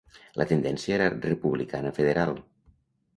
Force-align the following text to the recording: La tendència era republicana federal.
La 0.41 0.45
tendència 0.51 0.95
era 0.95 1.09
republicana 1.11 1.91
federal. 1.99 2.33